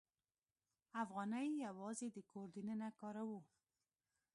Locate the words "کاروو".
2.99-3.39